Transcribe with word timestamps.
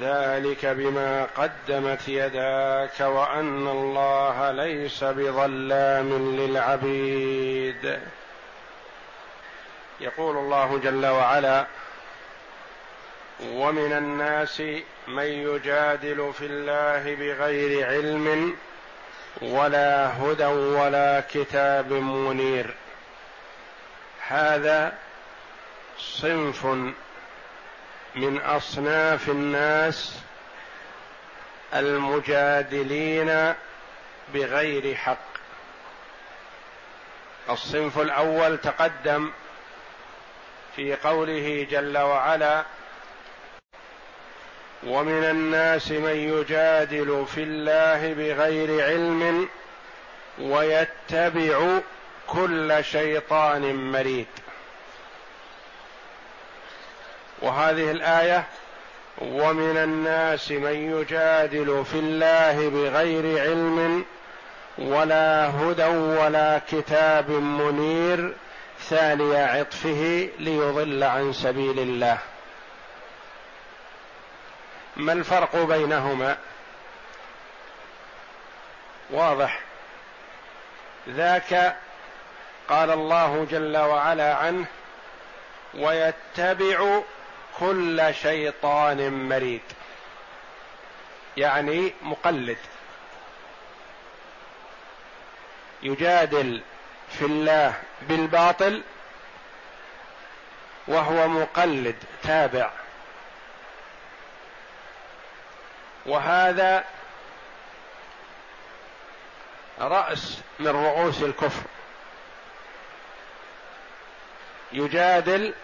ذلك 0.00 0.66
بما 0.66 1.26
قدمت 1.36 2.08
يداك 2.08 3.00
وأن 3.00 3.68
الله 3.68 4.50
ليس 4.50 5.04
بظلام 5.04 6.36
للعبيد. 6.36 7.98
يقول 10.00 10.36
الله 10.36 10.78
جل 10.78 11.06
وعلا 11.06 11.66
ومن 13.52 13.92
الناس 13.92 14.62
من 15.08 15.24
يجادل 15.24 16.32
في 16.38 16.46
الله 16.46 17.14
بغير 17.14 17.86
علم 17.86 18.56
ولا 19.42 20.22
هدى 20.22 20.46
ولا 20.46 21.22
كتاب 21.30 21.92
منير. 21.92 22.74
هذا 24.28 24.92
صنف 25.98 26.66
من 28.14 28.40
أصناف 28.40 29.28
الناس 29.28 30.18
المجادلين 31.74 33.54
بغير 34.34 34.94
حق. 34.94 35.30
الصنف 37.50 37.98
الأول 37.98 38.58
تقدم 38.58 39.30
في 40.76 40.96
قوله 40.96 41.66
جل 41.70 41.98
وعلا 41.98 42.64
ومن 44.86 45.24
الناس 45.24 45.90
من 45.90 46.16
يجادل 46.16 47.26
في 47.34 47.42
الله 47.42 48.12
بغير 48.12 48.84
علم 48.84 49.48
ويتبع 50.38 51.78
كل 52.26 52.84
شيطان 52.84 53.74
مريد. 53.92 54.26
وهذه 57.42 57.90
الآية 57.90 58.44
ومن 59.18 59.76
الناس 59.76 60.50
من 60.50 61.00
يجادل 61.00 61.84
في 61.84 61.98
الله 61.98 62.68
بغير 62.68 63.40
علم 63.40 64.04
ولا 64.78 65.50
هدى 65.50 65.86
ولا 65.86 66.60
كتاب 66.70 67.30
منير 67.30 68.34
ثاني 68.80 69.36
عطفه 69.36 70.28
ليضل 70.38 71.04
عن 71.04 71.32
سبيل 71.32 71.78
الله. 71.78 72.18
ما 74.96 75.12
الفرق 75.12 75.56
بينهما؟ 75.56 76.36
واضح. 79.10 79.60
ذاك 81.08 81.76
قال 82.68 82.90
الله 82.90 83.46
جل 83.50 83.76
وعلا 83.76 84.34
عنه 84.34 84.66
ويتبع 85.74 87.00
كل 87.60 88.14
شيطان 88.22 89.28
مريد. 89.28 89.62
يعني 91.36 91.92
مقلد. 92.02 92.58
يجادل 95.82 96.62
في 97.18 97.24
الله 97.24 97.74
بالباطل 98.02 98.82
وهو 100.88 101.28
مقلد 101.28 101.96
تابع. 102.22 102.70
وهذا 106.06 106.84
رأس 109.80 110.38
من 110.58 110.68
رؤوس 110.68 111.22
الكفر. 111.22 111.62
يجادل 114.72 115.54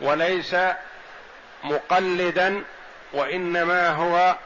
وليس 0.00 0.56
مقلدا 1.64 2.64
وإنما 3.12 3.88
هو 3.88 4.36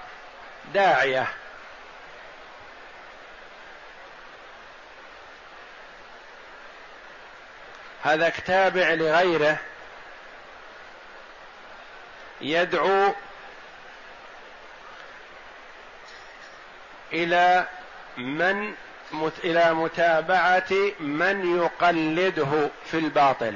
داعية. 0.75 1.27
هذا 8.03 8.29
تابع 8.29 8.89
لغيره 8.95 9.59
يدعو 12.41 13.15
إلى 17.13 17.67
من 18.17 18.75
إلى 19.45 19.75
متابعة 19.75 20.73
من 21.01 21.57
يقلده 21.59 22.71
في 22.91 22.99
الباطل. 22.99 23.55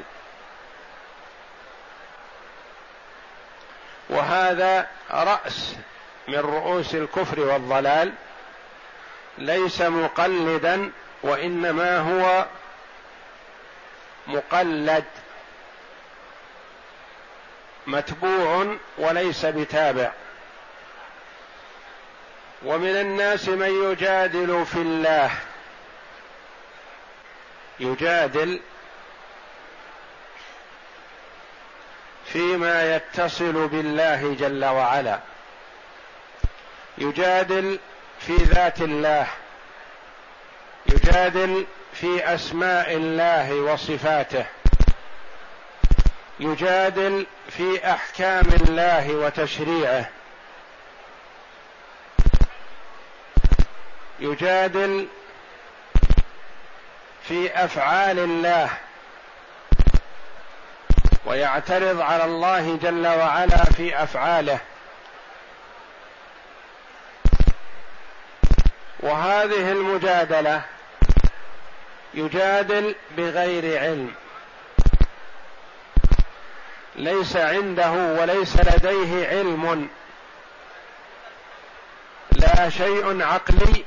وهذا 4.08 4.88
رأس 5.10 5.74
من 6.28 6.38
رؤوس 6.38 6.94
الكفر 6.94 7.40
والضلال 7.40 8.12
ليس 9.38 9.82
مقلدا 9.82 10.90
وإنما 11.22 11.98
هو 11.98 12.46
مقلد 14.26 15.04
متبوع 17.86 18.76
وليس 18.98 19.46
بتابع. 19.46 20.12
ومن 22.64 22.96
الناس 22.96 23.48
من 23.48 23.90
يجادل 23.90 24.66
في 24.66 24.76
الله 24.76 25.30
يجادل 27.80 28.60
فيما 32.32 32.96
يتصل 32.96 33.68
بالله 33.68 34.36
جل 34.40 34.64
وعلا. 34.64 35.20
يجادل 36.98 37.78
في 38.20 38.36
ذات 38.36 38.80
الله. 38.80 39.26
يجادل 40.86 41.66
في 41.92 42.34
أسماء 42.34 42.92
الله 42.94 43.54
وصفاته. 43.54 44.46
يجادل 46.40 47.26
في 47.48 47.90
أحكام 47.90 48.44
الله 48.60 49.10
وتشريعه. 49.10 50.10
يجادل 54.20 55.06
في 57.28 57.64
أفعال 57.64 58.18
الله 58.18 58.70
ويعترض 61.26 62.00
على 62.00 62.24
الله 62.24 62.78
جل 62.82 63.06
وعلا 63.06 63.64
في 63.64 64.02
أفعاله. 64.02 64.58
وهذه 69.00 69.72
المجادلة 69.72 70.62
يجادل 72.14 72.94
بغير 73.16 73.80
علم. 73.80 74.14
ليس 76.96 77.36
عنده 77.36 77.90
وليس 77.90 78.56
لديه 78.56 79.28
علم. 79.28 79.88
لا 82.32 82.68
شيء 82.70 83.22
عقلي 83.22 83.84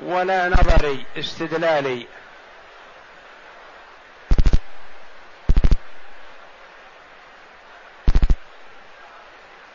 ولا 0.00 0.48
نظري 0.48 1.06
استدلالي. 1.18 2.06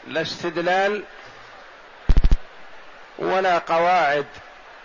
لا 0.07 0.21
استدلال 0.21 1.03
ولا 3.17 3.57
قواعد 3.57 4.25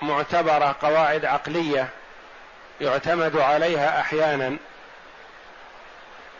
معتبرة 0.03 0.77
قواعد 0.83 1.25
عقلية 1.25 1.89
يعتمد 2.81 3.37
عليها 3.37 4.01
أحيانا 4.01 4.57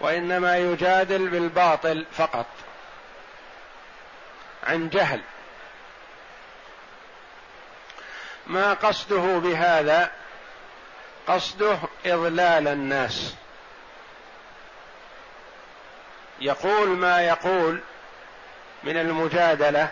وإنما 0.01 0.57
يجادل 0.59 1.29
بالباطل 1.29 2.07
فقط 2.13 2.47
عن 4.65 4.89
جهل. 4.89 5.21
ما 8.47 8.75
قصده 8.75 9.39
بهذا؟ 9.39 10.11
قصده 11.27 11.79
إضلال 12.07 12.69
الناس. 12.69 13.35
يقول 16.41 16.89
ما 16.89 17.23
يقول 17.23 17.81
من 18.85 18.97
المجادلة 18.97 19.89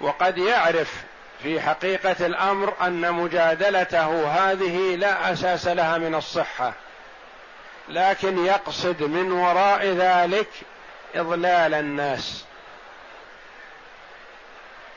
وقد 0.00 0.38
يعرف 0.38 0.94
في 1.42 1.60
حقيقة 1.60 2.26
الأمر 2.26 2.74
أن 2.80 3.12
مجادلته 3.12 4.26
هذه 4.28 4.96
لا 4.96 5.32
أساس 5.32 5.66
لها 5.66 5.98
من 5.98 6.14
الصحة 6.14 6.72
لكن 7.88 8.46
يقصد 8.46 9.02
من 9.02 9.32
وراء 9.32 9.86
ذلك 9.86 10.48
إضلال 11.14 11.74
الناس. 11.74 12.44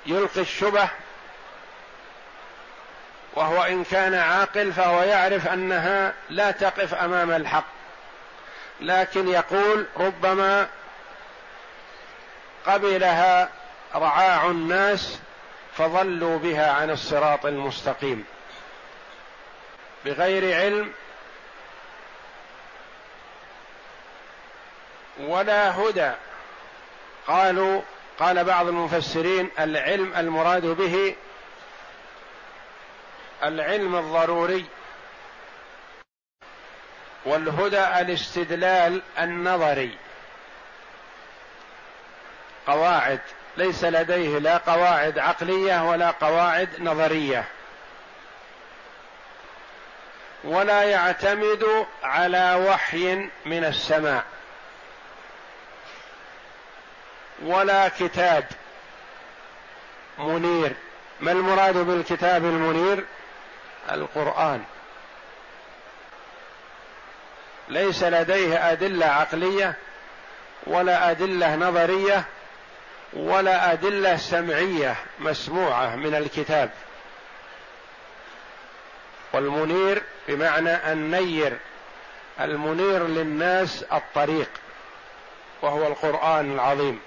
يلقي 0.05 0.41
الشبه 0.41 0.89
وهو 3.33 3.63
إن 3.63 3.83
كان 3.83 4.13
عاقل 4.13 4.73
فهو 4.73 5.03
يعرف 5.03 5.47
أنها 5.47 6.13
لا 6.29 6.51
تقف 6.51 6.93
أمام 6.93 7.31
الحق 7.31 7.65
لكن 8.81 9.27
يقول 9.27 9.85
ربما 9.97 10.67
قبلها 12.65 13.49
رعاع 13.95 14.45
الناس 14.45 15.19
فضلوا 15.77 16.37
بها 16.37 16.71
عن 16.71 16.89
الصراط 16.89 17.45
المستقيم. 17.45 18.25
بغير 20.05 20.55
علم 20.55 20.91
ولا 25.19 25.79
هدى. 25.79 26.11
قالوا 27.27 27.81
قال 28.19 28.43
بعض 28.43 28.67
المفسرين 28.67 29.49
العلم 29.59 30.13
المراد 30.17 30.65
به 30.65 31.15
العلم 33.43 33.95
الضروري 33.95 34.65
والهدى 37.25 37.83
الاستدلال 37.83 39.01
النظري. 39.19 39.97
قواعد 42.67 43.19
ليس 43.57 43.83
لديه 43.83 44.39
لا 44.39 44.57
قواعد 44.57 45.19
عقلية 45.19 45.89
ولا 45.89 46.11
قواعد 46.11 46.69
نظرية. 46.79 47.45
ولا 50.43 50.83
يعتمد 50.83 51.85
على 52.03 52.55
وحي 52.69 53.15
من 53.45 53.65
السماء. 53.65 54.23
ولا 57.43 57.87
كتاب 57.87 58.45
منير. 60.17 60.73
ما 61.21 61.31
المراد 61.31 61.77
بالكتاب 61.77 62.45
المنير؟ 62.45 63.05
القرآن. 63.91 64.63
ليس 67.69 68.03
لديه 68.03 68.71
أدلة 68.71 69.05
عقلية 69.05 69.73
ولا 70.67 71.11
أدلة 71.11 71.55
نظرية 71.55 72.23
ولا 73.13 73.73
أدلة 73.73 74.17
سمعية 74.17 74.95
مسموعة 75.19 75.95
من 75.95 76.15
الكتاب. 76.15 76.69
والمنير 79.33 80.03
بمعنى 80.27 80.91
النير 80.91 81.57
المنير 82.41 83.07
للناس 83.07 83.83
الطريق 83.83 84.49
وهو 85.61 85.87
القرآن 85.87 86.53
العظيم. 86.53 86.99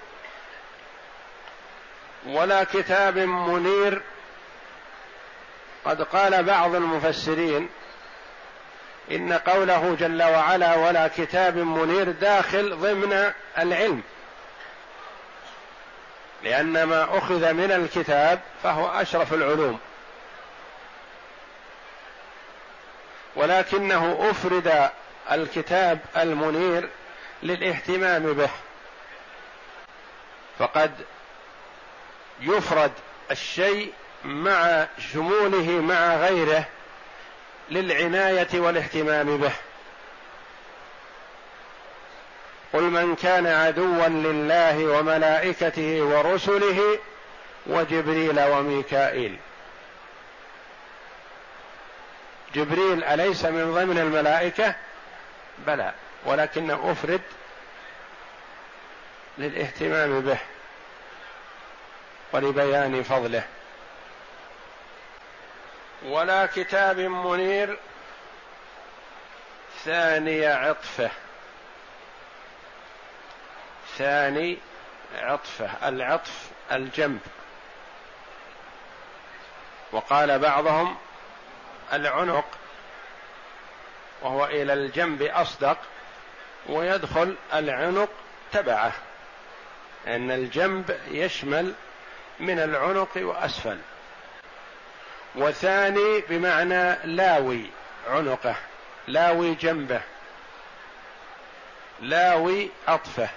ولا 2.27 2.63
كتاب 2.63 3.17
منير 3.17 4.01
قد 5.85 6.01
قال 6.01 6.43
بعض 6.43 6.75
المفسرين 6.75 7.69
إن 9.11 9.33
قوله 9.33 9.95
جل 9.99 10.23
وعلا 10.23 10.75
ولا 10.75 11.07
كتاب 11.07 11.57
منير 11.57 12.11
داخل 12.11 12.75
ضمن 12.75 13.31
العلم. 13.57 14.03
لأن 16.45 16.83
ما 16.83 17.17
أخذ 17.17 17.53
من 17.53 17.71
الكتاب 17.71 18.39
فهو 18.63 19.01
أشرف 19.01 19.33
العلوم. 19.33 19.79
ولكنه 23.35 24.29
أفرد 24.31 24.89
الكتاب 25.31 25.99
المنير 26.17 26.89
للاهتمام 27.43 28.33
به. 28.33 28.49
فقد 30.59 30.91
يفرد 32.41 32.91
الشيء 33.31 33.93
مع 34.23 34.87
شموله 35.13 35.81
مع 35.81 36.15
غيره 36.15 36.65
للعناية 37.69 38.47
والاهتمام 38.53 39.37
به. 39.37 39.51
قل 42.75 42.83
من 42.83 43.15
كان 43.15 43.47
عدوا 43.47 44.07
لله 44.07 44.85
وملائكته 44.85 46.01
ورسله 46.01 46.99
وجبريل 47.65 48.39
وميكائيل. 48.39 49.37
جبريل 52.55 53.03
أليس 53.03 53.45
من 53.45 53.73
ضمن 53.73 53.97
الملائكة؟ 53.97 54.75
بلى 55.57 55.93
ولكنه 56.25 56.91
أفرد 56.91 57.21
للاهتمام 59.37 60.21
به 60.21 60.37
ولبيان 62.33 63.03
فضله. 63.03 63.43
ولا 66.05 66.45
كتاب 66.45 66.99
منير 66.99 67.79
ثاني 69.85 70.47
عطفه. 70.47 71.11
ثاني 73.97 74.57
عطفة 75.15 75.89
العطف 75.89 76.49
الجنب. 76.71 77.19
وقال 79.91 80.39
بعضهم 80.39 80.97
العنق 81.93 82.45
وهو 84.21 84.45
إلى 84.45 84.73
الجنب 84.73 85.21
أصدق 85.21 85.77
ويدخل 86.69 87.35
العنق 87.53 88.09
تبعه 88.51 88.91
ان 90.07 90.31
الجنب 90.31 90.99
يشمل 91.07 91.73
من 92.39 92.59
العنق 92.59 93.09
وأسفل. 93.15 93.77
وثاني 95.35 96.21
بمعنى 96.29 96.95
لاوي 97.03 97.69
عنقه 98.07 98.55
لاوي 99.07 99.55
جنبه 99.55 100.01
لاوي 101.99 102.69
عطفه. 102.87 103.29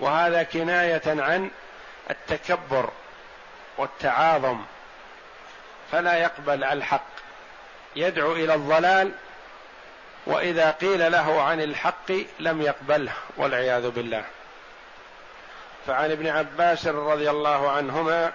وهذا 0.00 0.42
كناية 0.42 1.02
عن 1.06 1.50
التكبر 2.10 2.90
والتعاظم 3.78 4.60
فلا 5.92 6.14
يقبل 6.14 6.64
الحق. 6.64 7.06
يدعو 7.96 8.32
إلى 8.32 8.54
الضلال 8.54 9.12
وإذا 10.26 10.70
قيل 10.70 11.12
له 11.12 11.42
عن 11.42 11.60
الحق 11.60 12.12
لم 12.40 12.62
يقبله 12.62 13.12
والعياذ 13.36 13.90
بالله. 13.90 14.24
فعن 15.86 16.10
ابن 16.10 16.26
عباس 16.26 16.86
رضي 16.86 17.30
الله 17.30 17.70
عنهما 17.70 18.32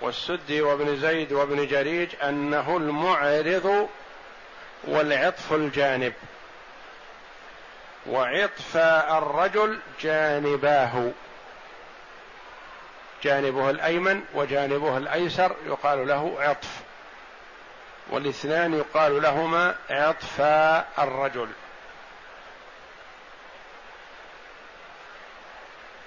والسدي 0.00 0.62
وابن 0.62 0.96
زيد 0.96 1.32
وابن 1.32 1.66
جريج 1.66 2.08
أنه 2.22 2.76
المعرض 2.76 3.88
والعطف 4.84 5.52
الجانب. 5.52 6.12
وعطف 8.08 8.76
الرجل 9.10 9.80
جانباه. 10.00 11.10
جانبه 13.22 13.70
الأيمن 13.70 14.24
وجانبه 14.34 14.96
الأيسر 14.96 15.56
يقال 15.66 16.08
له 16.08 16.36
عطف. 16.38 16.80
والاثنان 18.10 18.74
يقال 18.74 19.22
لهما 19.22 19.76
عطفا 19.90 20.86
الرجل. 20.98 21.48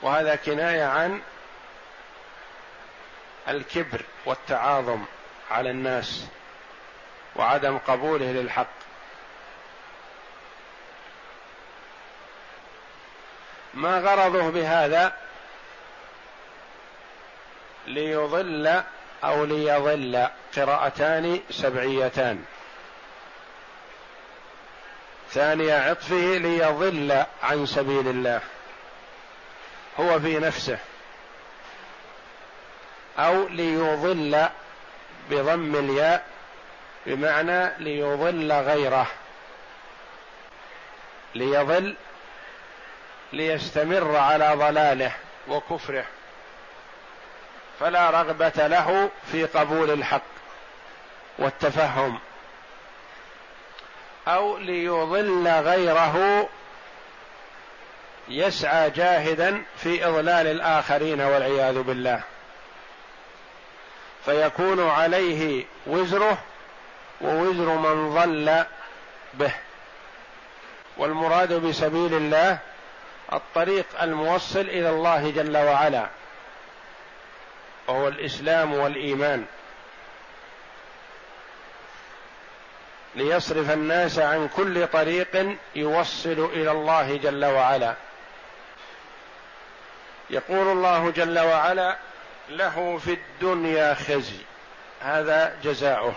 وهذا 0.02 0.36
كناية 0.36 0.84
عن 0.84 1.22
الكبر 3.48 4.02
والتعاظم 4.26 5.04
على 5.52 5.72
الناس 5.72 6.26
وعدم 7.36 7.78
قبوله 7.78 8.26
للحق. 8.26 8.91
ما 13.74 14.00
غرضه 14.00 14.50
بهذا 14.50 15.14
ليضل 17.88 18.82
أو 19.24 19.46
ليضل 19.46 20.28
قراءتان 20.56 21.40
سبعيتان. 21.50 22.44
ثاني 25.32 25.72
عطفه 25.72 26.38
ليضل 26.38 27.24
عن 27.44 27.66
سبيل 27.66 28.08
الله 28.08 28.42
هو 30.00 30.20
في 30.20 30.40
نفسه 30.40 30.78
أو 33.20 33.48
ليضل 33.48 34.48
بضم 35.30 35.76
الياء 35.76 36.26
بمعنى 37.06 37.72
ليضل 37.80 38.52
غيره 38.52 39.08
ليضل 41.36 41.96
ليستمر 43.34 44.16
على 44.16 44.52
ضلاله 44.56 45.12
وكفره. 45.48 46.06
فلا 47.80 48.10
رغبة 48.10 48.68
له 48.68 49.10
في 49.32 49.46
قبول 49.46 49.92
الحق 49.92 50.22
والتفهم 51.40 52.20
أو 54.28 54.58
ليضل 54.58 55.48
غيره 55.48 56.48
يسعى 58.28 58.90
جاهدا 58.90 59.64
في 59.78 60.08
إضلال 60.08 60.48
الآخرين 60.48 61.22
والعياذ 61.22 61.82
بالله. 61.82 62.22
فيكون 64.26 64.90
عليه 64.90 65.66
وزره 65.88 66.38
ووزر 67.22 67.76
من 67.76 68.16
ضل 68.16 68.66
به. 69.34 69.54
والمراد 70.98 71.54
بسبيل 71.54 72.14
الله 72.14 72.58
الطريق 73.34 73.86
الموصل 74.02 74.60
إلى 74.60 74.90
الله 74.90 75.32
جل 75.32 75.58
وعلا 75.58 76.08
وهو 77.88 78.08
الإسلام 78.08 78.74
والإيمان. 78.74 79.46
ليصرف 83.16 83.72
الناس 83.72 84.20
عن 84.20 84.48
كل 84.48 84.88
طريق 84.88 85.58
يوصل 85.76 86.50
إلى 86.54 86.72
الله 86.72 87.18
جل 87.18 87.46
وعلا. 87.46 87.96
يقول 90.30 90.68
الله 90.68 91.12
جل 91.12 91.40
وعلا 91.40 91.98
له 92.50 92.98
في 92.98 93.14
الدنيا 93.14 93.94
خزي. 93.94 94.40
هذا 95.02 95.58
جزاؤه. 95.64 96.14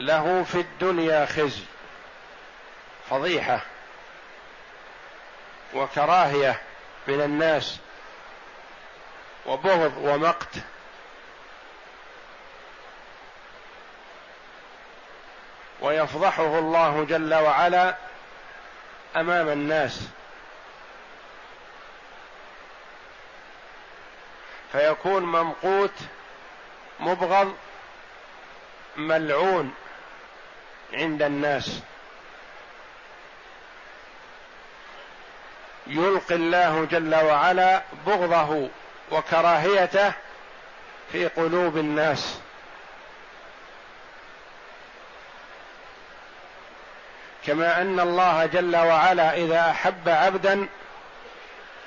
له 0.00 0.42
في 0.42 0.60
الدنيا 0.60 1.26
خزي. 1.26 1.64
فضيحة. 3.10 3.60
وكراهية 5.74 6.60
من 7.08 7.20
الناس 7.20 7.78
وبغض 9.46 9.92
ومقت. 9.96 10.54
ويفضحه 15.80 16.58
الله 16.58 17.04
جل 17.04 17.34
وعلا 17.34 17.96
أمام 19.16 19.48
الناس. 19.48 20.08
فيكون 24.72 25.22
ممقوت 25.22 25.94
مبغض 27.00 27.56
ملعون 28.96 29.74
عند 30.92 31.22
الناس. 31.22 31.80
يلقي 35.90 36.34
الله 36.34 36.84
جل 36.90 37.14
وعلا 37.14 37.82
بغضه 38.06 38.68
وكراهيته 39.10 40.12
في 41.12 41.28
قلوب 41.28 41.76
الناس. 41.76 42.38
كما 47.46 47.80
أن 47.80 48.00
الله 48.00 48.46
جل 48.46 48.76
وعلا 48.76 49.34
إذا 49.34 49.70
أحب 49.70 50.08
عبدا 50.08 50.68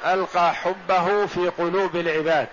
ألقى 0.06 0.54
حبه 0.54 1.26
في 1.26 1.50
قلوب 1.50 1.96
العباد. 1.96 2.50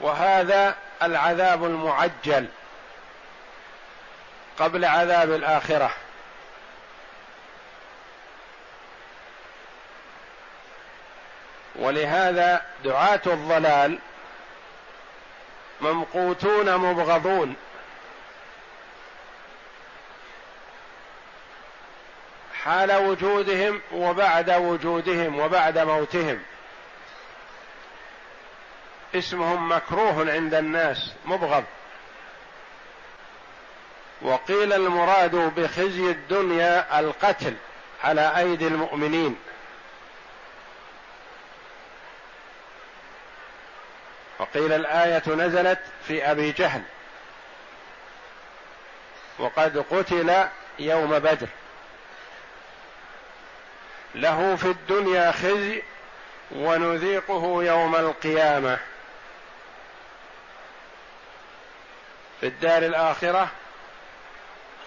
وهذا 0.00 0.74
العذاب 1.02 1.64
المعجل 1.64 2.46
قبل 4.58 4.84
عذاب 4.84 5.32
الآخرة. 5.32 5.90
ولهذا 11.84 12.62
دعاة 12.84 13.20
الضلال 13.26 13.98
ممقوتون 15.80 16.76
مبغضون. 16.76 17.54
حال 22.64 22.92
وجودهم 22.92 23.80
وبعد 23.92 24.50
وجودهم 24.50 25.40
وبعد 25.40 25.78
موتهم. 25.78 26.42
اسمهم 29.14 29.72
مكروه 29.72 30.32
عند 30.32 30.54
الناس 30.54 31.12
مبغض. 31.24 31.64
وقيل 34.22 34.72
المراد 34.72 35.36
بخزي 35.36 36.10
الدنيا 36.10 37.00
القتل 37.00 37.54
على 38.04 38.38
أيدي 38.38 38.66
المؤمنين. 38.66 39.36
وقيل 44.38 44.72
الآية 44.72 45.22
نزلت 45.26 45.78
في 46.08 46.30
أبي 46.30 46.52
جهل. 46.52 46.82
وقد 49.38 49.84
قتل 49.90 50.48
يوم 50.78 51.18
بدر. 51.18 51.48
له 54.14 54.56
في 54.56 54.64
الدنيا 54.64 55.32
خزي 55.32 55.82
ونذيقه 56.50 57.64
يوم 57.64 57.96
القيامة. 57.96 58.78
في 62.40 62.46
الدار 62.46 62.82
الآخرة 62.82 63.48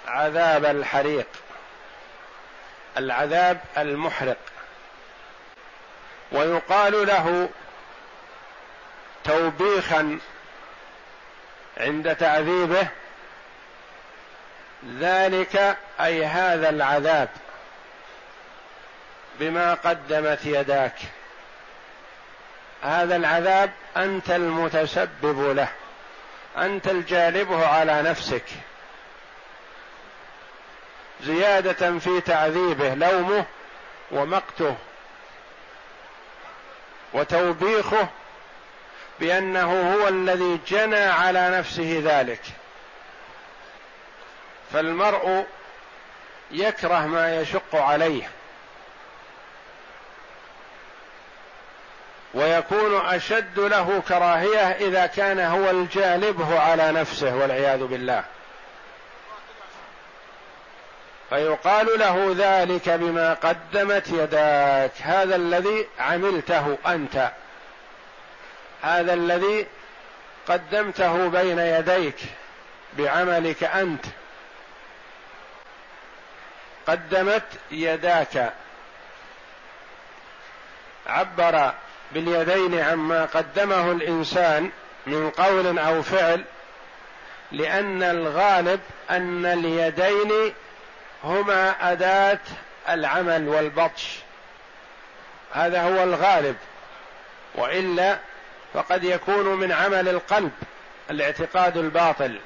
عذاب 0.08 0.66
الحريق 0.66 1.27
العذاب 2.98 3.62
المحرق. 3.77 4.38
ويقال 6.32 7.08
له 7.08 7.50
توبيخا 9.28 10.20
عند 11.78 12.16
تعذيبه 12.16 12.88
ذلك 15.00 15.78
أي 16.00 16.26
هذا 16.26 16.70
العذاب 16.70 17.30
بما 19.40 19.74
قدمت 19.74 20.46
يداك. 20.46 20.96
هذا 22.82 23.16
العذاب 23.16 23.72
أنت 23.98 24.30
المتسبب 24.30 25.56
له 25.56 25.68
أنت 26.58 26.88
الجالبه 26.88 27.68
على 27.68 28.02
نفسك. 28.02 28.46
زيادة 31.24 32.00
في 32.00 32.22
تعذيبه 32.22 32.94
لومه 32.94 33.46
ومقته 34.12 34.76
وتوبيخه 37.14 38.08
بأنه 39.20 39.94
هو 39.94 40.08
الذي 40.08 40.60
جنى 40.68 41.04
على 41.06 41.50
نفسه 41.50 42.02
ذلك. 42.06 42.42
فالمرء 44.74 45.46
يكره 46.52 47.06
ما 47.06 47.36
يشق 47.42 47.76
عليه. 47.76 48.30
ويكون 52.34 53.06
أشد 53.06 53.60
له 53.60 54.02
كراهية 54.08 54.72
إذا 54.72 55.06
كان 55.06 55.40
هو 55.40 55.70
الجالبه 55.70 56.60
على 56.60 56.92
نفسه 56.92 57.36
والعياذ 57.36 57.84
بالله. 57.84 58.24
فيقال 61.30 62.00
له 62.00 62.36
ذلك 62.38 62.90
بما 62.90 63.34
قدمت 63.34 64.08
يداك. 64.08 64.92
هذا 65.02 65.36
الذي 65.36 65.88
عملته 66.00 66.78
أنت. 66.88 67.32
هذا 68.82 69.14
الذي 69.14 69.68
قدمته 70.48 71.28
بين 71.28 71.60
يديك 71.60 72.16
بعملك 72.94 73.64
أنت. 73.64 74.06
قدمت 76.88 77.44
يداك. 77.72 78.54
عبر 81.08 81.74
باليدين 82.12 82.80
عما 82.80 83.26
قدمه 83.26 83.92
الإنسان 83.92 84.72
من 85.08 85.30
قول 85.30 85.80
أو 85.80 86.02
فعل 86.02 86.44
لأن 87.52 88.04
الغالب 88.04 88.80
أن 89.10 89.46
اليدين 89.46 90.54
هما 91.24 91.92
أداة 91.92 92.40
العمل 92.90 93.48
والبطش. 93.48 94.18
هذا 95.54 95.82
هو 95.82 96.04
الغالب. 96.04 96.56
وإلا 97.56 98.18
فقد 98.74 99.04
يكون 99.04 99.46
من 99.46 99.72
عمل 99.72 100.10
القلب 100.10 100.52
الاعتقاد 101.10 101.78
الباطل. 101.78 102.40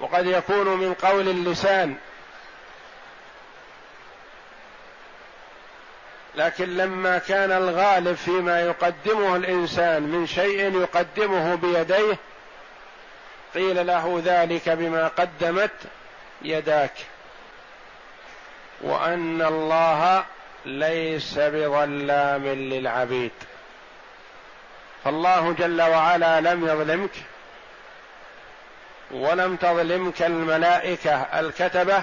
وقد 0.00 0.26
يكون 0.26 0.66
من 0.68 0.94
قول 0.94 1.28
اللسان. 1.28 1.96
لكن 6.34 6.76
لما 6.76 7.18
كان 7.18 7.52
الغالب 7.52 8.16
فيما 8.16 8.60
يقدمه 8.60 9.36
الإنسان 9.36 10.02
من 10.02 10.26
شيء 10.26 10.80
يقدمه 10.80 11.54
بيديه 11.54 12.16
قيل 13.54 13.86
له 13.86 14.22
ذلك 14.24 14.68
بما 14.68 15.08
قدمت 15.08 15.70
يداك. 16.42 16.92
وأن 18.80 19.42
الله 19.42 20.24
ليس 20.66 21.38
بظلام 21.38 22.46
للعبيد. 22.46 23.32
فالله 25.04 25.52
جل 25.52 25.82
وعلا 25.82 26.40
لم 26.40 26.66
يظلمك 26.66 27.10
ولم 29.10 29.56
تظلمك 29.56 30.22
الملائكة 30.22 31.14
الكتبة 31.14 32.02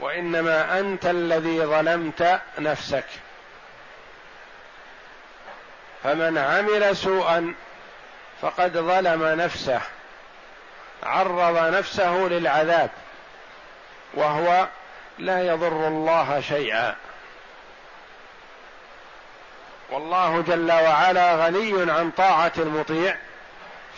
وإنما 0.00 0.78
أنت 0.80 1.06
الذي 1.06 1.60
ظلمت 1.60 2.40
نفسك. 2.58 3.04
فمن 6.02 6.38
عمل 6.38 6.96
سوءا 6.96 7.54
فقد 8.42 8.72
ظلم 8.72 9.24
نفسه 9.24 9.80
عرض 11.02 11.74
نفسه 11.74 12.12
للعذاب 12.12 12.90
وهو 14.14 14.66
لا 15.18 15.46
يضر 15.46 15.88
الله 15.88 16.40
شيئا. 16.40 16.94
والله 19.90 20.42
جل 20.42 20.72
وعلا 20.72 21.46
غني 21.46 21.92
عن 21.92 22.10
طاعة 22.10 22.52
المطيع 22.58 23.16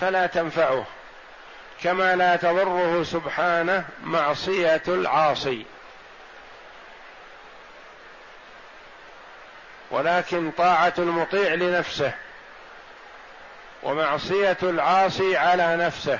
فلا 0.00 0.26
تنفعه 0.26 0.84
كما 1.82 2.16
لا 2.16 2.36
تضره 2.36 3.02
سبحانه 3.02 3.84
معصية 4.02 4.82
العاصي. 4.88 5.64
ولكن 9.90 10.50
طاعة 10.50 10.94
المطيع 10.98 11.54
لنفسه 11.54 12.12
ومعصية 13.82 14.58
العاصي 14.62 15.36
على 15.36 15.76
نفسه. 15.76 16.18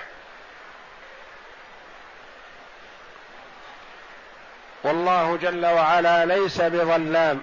والله 4.84 5.36
جل 5.36 5.66
وعلا 5.66 6.24
ليس 6.24 6.60
بظلام 6.60 7.40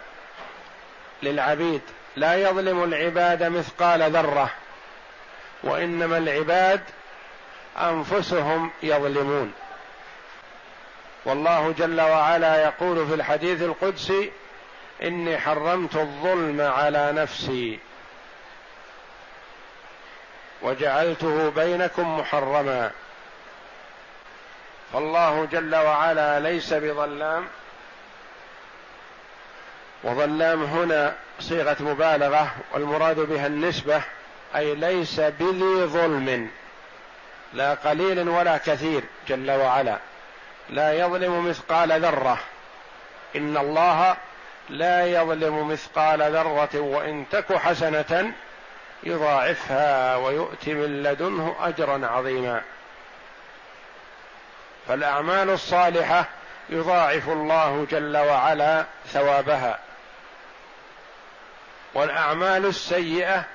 للعبيد 1.24 1.82
لا 2.16 2.36
يظلم 2.36 2.84
العباد 2.84 3.44
مثقال 3.44 4.12
ذرة 4.12 4.50
وإنما 5.64 6.18
العباد 6.18 6.82
أنفسهم 7.78 8.72
يظلمون. 8.84 9.54
والله 11.26 11.74
جل 11.78 12.02
وعلا 12.02 12.64
يقول 12.64 13.08
في 13.08 13.14
الحديث 13.14 13.62
القدسي 13.62 14.32
إني 15.04 15.38
حرمت 15.38 15.96
الظلم 15.96 16.62
على 16.62 17.12
نفسي 17.12 17.80
وجعلته 20.62 21.50
بينكم 21.50 22.20
محرما. 22.20 22.92
فالله 24.96 25.46
جل 25.52 25.76
وعلا 25.76 26.40
ليس 26.40 26.74
بظلام. 26.74 27.48
وظلام 30.04 30.64
هنا 30.64 31.16
صيغة 31.40 31.76
مبالغة 31.80 32.52
والمراد 32.74 33.20
بها 33.20 33.48
النسبة 33.48 34.02
أي 34.56 34.76
ليس 34.76 35.20
بذي 35.20 35.86
ظلم. 35.86 36.50
لا 37.54 37.74
قليل 37.74 38.30
ولا 38.30 38.58
كثير 38.58 39.04
جل 39.28 39.52
وعلا. 39.52 39.98
لا 40.70 40.94
يظلم 40.94 41.50
مثقال 41.50 42.02
ذرة. 42.02 42.38
إن 43.36 43.58
الله 43.58 44.18
لا 44.70 45.06
يظلم 45.06 45.68
مثقال 45.68 46.22
ذرة 46.22 46.80
وإن 46.80 47.26
تك 47.32 47.54
حسنة 47.54 48.32
يضاعفها 49.04 50.16
ويؤتي 50.16 50.74
من 50.74 51.04
لدنه 51.04 51.56
أجرا 51.62 52.08
عظيما. 52.08 52.62
فالأعمال 54.88 55.50
الصالحة 55.50 56.26
يضاعف 56.70 57.30
الله 57.30 57.88
جل 57.92 58.18
وعلا 58.18 58.86
ثوابها. 59.08 59.80
والأعمال 61.94 62.66
السيئة 62.66 63.46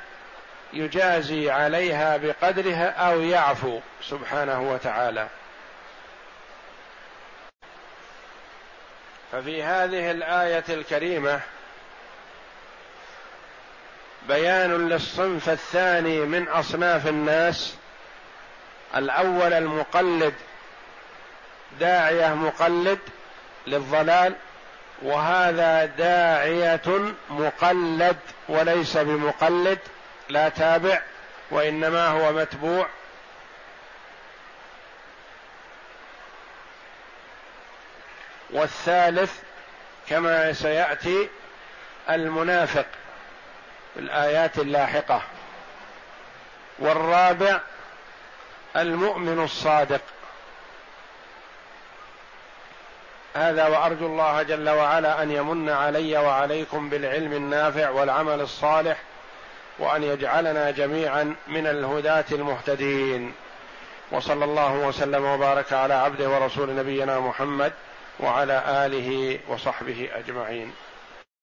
يجازي 0.73 1.51
عليها 1.51 2.17
بقدرها 2.17 2.91
أو 2.91 3.21
يعفو 3.21 3.81
سبحانه 4.03 4.61
وتعالى. 4.73 5.29
ففي 9.33 9.63
هذه 9.63 10.11
الآية 10.11 10.65
الكريمة 10.69 11.41
بيان 14.29 14.89
للصنف 14.89 15.49
الثاني 15.49 16.21
من 16.21 16.49
أصناف 16.49 17.07
الناس 17.07 17.77
الأول 18.97 19.53
المقلد 19.53 20.35
داعية 21.79 22.35
مقلد 22.35 22.99
للضلال 23.67 24.35
وهذا 25.03 25.85
داعية 25.85 27.13
مقلد 27.31 28.17
وليس 28.49 28.97
بمقلد 28.97 29.79
لا 30.29 30.49
تابع 30.49 31.03
وإنما 31.51 32.07
هو 32.07 32.33
متبوع. 32.33 32.87
والثالث 38.51 39.33
كما 40.09 40.53
سيأتي 40.53 41.29
المنافق 42.11 42.87
في 43.95 44.01
الايات 44.01 44.59
اللاحقة. 44.59 45.23
والرابع 46.79 47.61
المؤمن 48.77 49.45
الصادق. 49.45 50.01
هذا 53.35 53.67
وأرجو 53.67 54.07
الله 54.07 54.43
جل 54.43 54.69
وعلا 54.69 55.23
أن 55.23 55.31
يمن 55.31 55.69
علي 55.69 56.19
وعليكم 56.19 56.89
بالعلم 56.89 57.33
النافع 57.33 57.91
والعمل 57.91 58.41
الصالح 58.41 58.97
وأن 59.79 60.03
يجعلنا 60.03 60.71
جميعا 60.71 61.35
من 61.49 61.67
الهداة 61.67 62.25
المهتدين. 62.33 63.33
وصلى 64.13 64.45
الله 64.45 64.75
وسلم 64.75 65.25
وبارك 65.25 65.73
على 65.73 65.95
عبده 65.95 66.29
ورسول 66.29 66.77
نبينا 66.77 67.21
محمد 67.21 67.73
وعلى 68.21 68.63
آله 68.67 69.39
وصحبه 69.49 70.09
أجمعين. 70.15 70.73